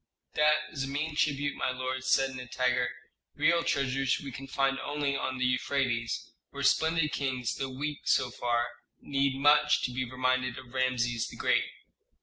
[0.33, 2.87] "That is a mean tribute, my lord," said Nitager.
[3.35, 8.31] "Real treasures we can find only on the Euphrates, where splendid kings, though weak so
[8.31, 8.69] far,
[8.99, 11.65] need much to be reminded of Rameses the Great."